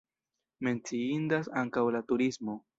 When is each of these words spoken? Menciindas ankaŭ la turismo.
Menciindas 0.67 1.51
ankaŭ 1.65 1.87
la 1.99 2.05
turismo. 2.13 2.61